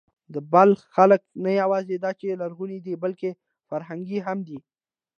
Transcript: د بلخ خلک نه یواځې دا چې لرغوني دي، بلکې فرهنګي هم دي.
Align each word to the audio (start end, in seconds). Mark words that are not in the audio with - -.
د 0.33 0.35
بلخ 0.53 0.79
خلک 0.95 1.21
نه 1.43 1.51
یواځې 1.61 1.95
دا 2.03 2.11
چې 2.19 2.39
لرغوني 2.41 2.79
دي، 2.85 2.93
بلکې 3.03 3.29
فرهنګي 3.69 4.19
هم 4.27 4.37
دي. 4.47 4.59